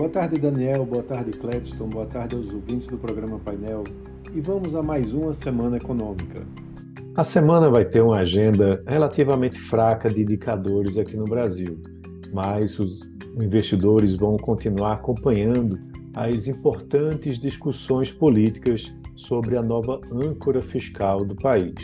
Boa 0.00 0.08
tarde, 0.08 0.40
Daniel. 0.40 0.86
Boa 0.86 1.02
tarde, 1.02 1.30
Cledston. 1.32 1.86
Boa 1.86 2.06
tarde 2.06 2.34
aos 2.34 2.50
ouvintes 2.50 2.86
do 2.86 2.96
programa 2.96 3.38
Painel. 3.38 3.84
E 4.34 4.40
vamos 4.40 4.74
a 4.74 4.82
mais 4.82 5.12
uma 5.12 5.34
semana 5.34 5.76
econômica. 5.76 6.40
A 7.14 7.22
semana 7.22 7.68
vai 7.68 7.84
ter 7.84 8.00
uma 8.00 8.20
agenda 8.20 8.82
relativamente 8.86 9.60
fraca 9.60 10.08
de 10.08 10.22
indicadores 10.22 10.96
aqui 10.96 11.18
no 11.18 11.26
Brasil, 11.26 11.78
mas 12.32 12.78
os 12.78 13.02
investidores 13.38 14.14
vão 14.14 14.38
continuar 14.38 14.94
acompanhando 14.94 15.78
as 16.16 16.48
importantes 16.48 17.38
discussões 17.38 18.10
políticas 18.10 18.90
sobre 19.16 19.54
a 19.58 19.62
nova 19.62 20.00
âncora 20.10 20.62
fiscal 20.62 21.26
do 21.26 21.36
país. 21.36 21.74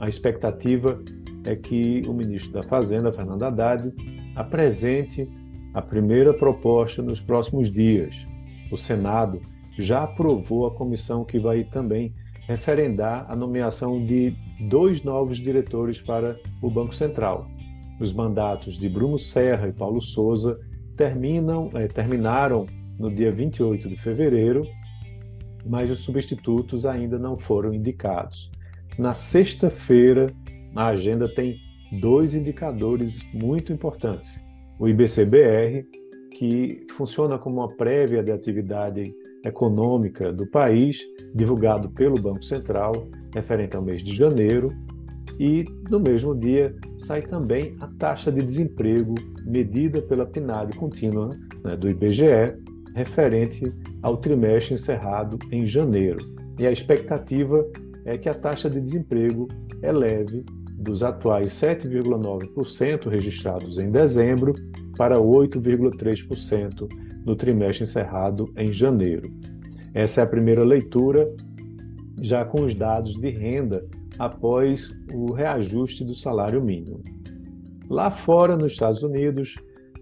A 0.00 0.08
expectativa 0.08 0.98
é 1.44 1.54
que 1.54 2.00
o 2.08 2.14
ministro 2.14 2.52
da 2.52 2.62
Fazenda, 2.62 3.12
Fernando 3.12 3.42
Haddad, 3.42 3.92
apresente 4.36 5.28
a 5.74 5.80
primeira 5.80 6.34
proposta 6.34 7.02
nos 7.02 7.20
próximos 7.20 7.70
dias. 7.70 8.14
O 8.70 8.76
Senado 8.76 9.40
já 9.78 10.02
aprovou 10.02 10.66
a 10.66 10.74
comissão 10.74 11.24
que 11.24 11.38
vai 11.38 11.64
também 11.64 12.14
referendar 12.46 13.26
a 13.28 13.36
nomeação 13.36 14.04
de 14.04 14.34
dois 14.68 15.02
novos 15.02 15.38
diretores 15.38 16.00
para 16.00 16.38
o 16.60 16.70
Banco 16.70 16.94
Central. 16.94 17.46
Os 18.00 18.12
mandatos 18.12 18.78
de 18.78 18.88
Bruno 18.88 19.18
Serra 19.18 19.68
e 19.68 19.72
Paulo 19.72 20.02
Souza 20.02 20.58
terminam, 20.96 21.70
eh, 21.74 21.86
terminaram 21.86 22.66
no 22.98 23.14
dia 23.14 23.32
28 23.32 23.88
de 23.88 23.96
fevereiro, 23.96 24.66
mas 25.64 25.88
os 25.88 26.00
substitutos 26.00 26.84
ainda 26.84 27.18
não 27.18 27.38
foram 27.38 27.72
indicados. 27.72 28.50
Na 28.98 29.14
sexta-feira, 29.14 30.26
a 30.74 30.88
agenda 30.88 31.32
tem 31.32 31.56
dois 32.00 32.34
indicadores 32.34 33.22
muito 33.32 33.72
importantes 33.72 34.42
o 34.82 34.88
IBCBR, 34.88 35.86
que 36.32 36.84
funciona 36.96 37.38
como 37.38 37.60
uma 37.60 37.68
prévia 37.68 38.20
de 38.20 38.32
atividade 38.32 39.14
econômica 39.46 40.32
do 40.32 40.44
país, 40.44 40.98
divulgado 41.32 41.88
pelo 41.90 42.20
Banco 42.20 42.44
Central, 42.44 43.08
referente 43.32 43.76
ao 43.76 43.82
mês 43.82 44.02
de 44.02 44.12
janeiro, 44.12 44.70
e 45.38 45.64
no 45.88 46.00
mesmo 46.00 46.36
dia 46.36 46.74
sai 46.98 47.22
também 47.22 47.76
a 47.80 47.86
taxa 47.96 48.32
de 48.32 48.44
desemprego 48.44 49.14
medida 49.46 50.02
pela 50.02 50.26
PNAD 50.26 50.76
contínua 50.76 51.30
né, 51.62 51.76
do 51.76 51.88
IBGE, 51.88 52.58
referente 52.92 53.72
ao 54.02 54.16
trimestre 54.16 54.74
encerrado 54.74 55.38
em 55.52 55.64
janeiro. 55.64 56.18
E 56.58 56.66
a 56.66 56.72
expectativa 56.72 57.64
é 58.04 58.18
que 58.18 58.28
a 58.28 58.34
taxa 58.34 58.68
de 58.68 58.80
desemprego 58.80 59.46
eleve 59.80 60.44
dos 60.82 61.02
atuais 61.02 61.52
7,9% 61.52 63.08
registrados 63.08 63.78
em 63.78 63.90
dezembro 63.90 64.54
para 64.96 65.16
8,3% 65.16 66.88
no 67.24 67.36
trimestre 67.36 67.84
encerrado 67.84 68.52
em 68.56 68.72
janeiro. 68.72 69.30
Essa 69.94 70.20
é 70.20 70.24
a 70.24 70.26
primeira 70.26 70.64
leitura, 70.64 71.32
já 72.20 72.44
com 72.44 72.64
os 72.64 72.74
dados 72.74 73.14
de 73.14 73.30
renda 73.30 73.86
após 74.18 74.90
o 75.12 75.32
reajuste 75.32 76.04
do 76.04 76.14
salário 76.14 76.62
mínimo. 76.62 77.02
Lá 77.88 78.10
fora, 78.10 78.56
nos 78.56 78.72
Estados 78.72 79.02
Unidos, 79.02 79.56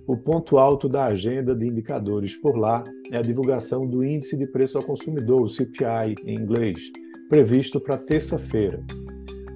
o 0.07 0.17
ponto 0.17 0.59
alto 0.59 0.89
da 0.89 1.07
agenda 1.07 1.55
de 1.55 1.67
indicadores 1.67 2.35
por 2.37 2.57
lá 2.57 2.83
é 3.13 3.19
a 3.19 3.23
divulgação 3.23 3.81
do 3.81 4.05
Índice 4.05 4.37
de 4.37 4.47
Preço 4.47 4.79
ao 4.79 4.85
Consumidor, 4.85 5.43
o 5.43 5.49
CPI 5.49 6.15
em 6.25 6.35
inglês, 6.37 6.81
previsto 7.29 7.81
para 7.81 7.99
terça-feira. 7.99 8.83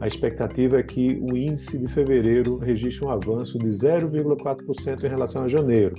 A 0.00 0.06
expectativa 0.06 0.78
é 0.78 0.83
que 0.83 1.23
o 1.31 1.37
índice 1.37 1.78
de 1.78 1.87
fevereiro 1.89 2.59
registre 2.59 3.06
um 3.06 3.11
avanço 3.11 3.59
de 3.59 3.67
0,4% 3.67 5.05
em 5.05 5.09
relação 5.09 5.45
a 5.45 5.48
janeiro. 5.48 5.95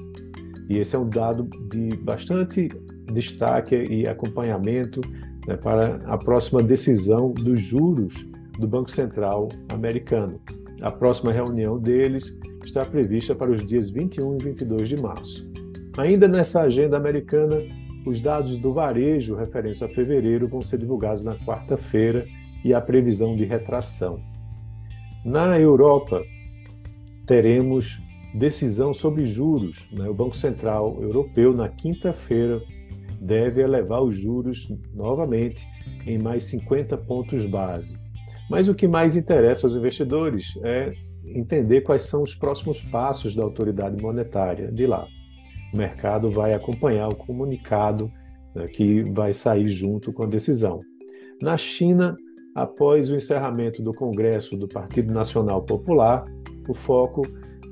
E 0.69 0.79
esse 0.79 0.95
é 0.95 0.99
um 0.99 1.07
dado 1.07 1.47
de 1.69 1.95
bastante 1.97 2.67
destaque 3.11 3.75
e 3.75 4.07
acompanhamento 4.07 5.01
né, 5.47 5.55
para 5.55 5.97
a 6.05 6.17
próxima 6.17 6.61
decisão 6.61 7.31
dos 7.31 7.61
juros 7.61 8.13
do 8.59 8.67
Banco 8.67 8.91
Central 8.91 9.49
americano. 9.69 10.41
A 10.81 10.91
próxima 10.91 11.31
reunião 11.31 11.79
deles 11.79 12.37
está 12.65 12.83
prevista 12.83 13.35
para 13.35 13.51
os 13.51 13.65
dias 13.65 13.89
21 13.89 14.37
e 14.37 14.43
22 14.43 14.89
de 14.89 15.01
março. 15.01 15.49
Ainda 15.97 16.27
nessa 16.27 16.61
agenda 16.61 16.97
americana, 16.97 17.61
os 18.05 18.19
dados 18.21 18.57
do 18.57 18.73
varejo 18.73 19.35
referência 19.35 19.87
a 19.87 19.89
fevereiro 19.89 20.47
vão 20.47 20.61
ser 20.61 20.77
divulgados 20.77 21.23
na 21.23 21.35
quarta-feira 21.37 22.25
e 22.65 22.73
a 22.73 22.81
previsão 22.81 23.35
de 23.35 23.45
retração. 23.45 24.19
Na 25.23 25.59
Europa, 25.59 26.23
teremos 27.27 28.01
decisão 28.33 28.91
sobre 28.91 29.27
juros. 29.27 29.87
Né? 29.91 30.09
O 30.09 30.15
Banco 30.15 30.35
Central 30.35 30.97
Europeu, 30.99 31.53
na 31.53 31.69
quinta-feira, 31.69 32.59
deve 33.21 33.61
elevar 33.61 34.01
os 34.01 34.17
juros 34.17 34.67
novamente 34.95 35.65
em 36.07 36.17
mais 36.17 36.45
50 36.45 36.97
pontos 36.97 37.45
base. 37.45 37.95
Mas 38.49 38.67
o 38.67 38.73
que 38.73 38.87
mais 38.87 39.15
interessa 39.15 39.67
aos 39.67 39.75
investidores 39.75 40.47
é 40.63 40.91
entender 41.23 41.81
quais 41.81 42.03
são 42.03 42.23
os 42.23 42.33
próximos 42.33 42.81
passos 42.81 43.35
da 43.35 43.43
autoridade 43.43 44.01
monetária 44.01 44.71
de 44.71 44.87
lá. 44.87 45.07
O 45.71 45.77
mercado 45.77 46.31
vai 46.31 46.53
acompanhar 46.55 47.09
o 47.09 47.15
comunicado 47.15 48.11
né, 48.55 48.65
que 48.65 49.03
vai 49.11 49.35
sair 49.35 49.69
junto 49.69 50.11
com 50.11 50.23
a 50.23 50.27
decisão. 50.27 50.79
Na 51.41 51.57
China, 51.57 52.15
após 52.55 53.09
o 53.09 53.15
encerramento 53.15 53.83
do 53.83 53.91
Congresso 53.91 54.55
do 54.55 54.67
Partido 54.67 55.13
Nacional 55.13 55.61
Popular, 55.61 56.23
o 56.69 56.73
foco 56.73 57.21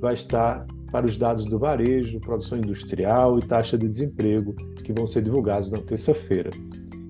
vai 0.02 0.14
estar 0.14 0.66
para 0.92 1.06
os 1.06 1.18
dados 1.18 1.46
do 1.46 1.58
varejo, 1.58 2.20
produção 2.20 2.58
industrial 2.58 3.40
e 3.40 3.42
taxa 3.42 3.78
de 3.78 3.88
desemprego, 3.88 4.54
que 4.84 4.92
vão 4.92 5.08
ser 5.08 5.24
divulgados 5.24 5.72
na 5.72 5.80
terça-feira. 5.80 6.52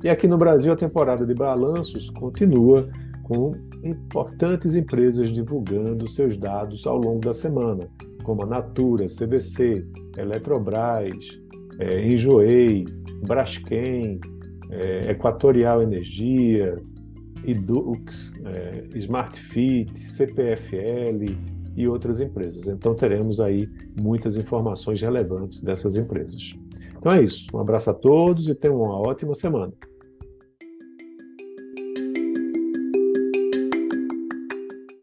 E 0.03 0.09
aqui 0.09 0.27
no 0.27 0.37
Brasil, 0.37 0.71
a 0.71 0.75
temporada 0.75 1.25
de 1.25 1.33
balanços 1.33 2.09
continua 2.11 2.87
com 3.23 3.51
importantes 3.83 4.75
empresas 4.75 5.31
divulgando 5.33 6.09
seus 6.09 6.37
dados 6.37 6.85
ao 6.85 6.97
longo 6.97 7.19
da 7.19 7.33
semana, 7.33 7.89
como 8.23 8.43
a 8.43 8.45
Natura, 8.45 9.07
CBC, 9.07 9.85
Eletrobras, 10.17 11.17
é, 11.79 12.05
Enjoei, 12.05 12.85
Braskem, 13.25 14.19
é, 14.69 15.11
Equatorial 15.11 15.81
Energia, 15.81 16.75
Edux, 17.45 18.33
é, 18.45 18.97
SmartFit, 18.97 19.97
CPFL 19.99 21.25
e 21.75 21.87
outras 21.87 22.19
empresas. 22.19 22.67
Então 22.67 22.95
teremos 22.95 23.39
aí 23.39 23.69
muitas 23.99 24.37
informações 24.37 25.01
relevantes 25.01 25.61
dessas 25.61 25.95
empresas. 25.95 26.53
Então 26.97 27.11
é 27.11 27.23
isso. 27.23 27.47
Um 27.53 27.59
abraço 27.59 27.89
a 27.89 27.93
todos 27.93 28.47
e 28.47 28.55
tenham 28.55 28.81
uma 28.81 28.99
ótima 28.99 29.35
semana. 29.35 29.73